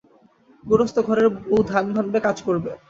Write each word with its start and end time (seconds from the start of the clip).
গোরস্ত 0.63 0.97
ঘরের 1.07 1.27
বৌ 1.39 1.57
ধান 1.69 1.85
ভানবে, 1.95 2.19
কাজ 2.19 2.37
করবে। 2.47 2.71